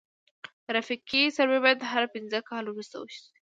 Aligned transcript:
ترافیکي 0.67 1.21
سروې 1.37 1.59
باید 1.65 1.79
هر 1.91 2.03
پنځه 2.13 2.39
کاله 2.49 2.69
وروسته 2.71 2.95
وشي 2.99 3.23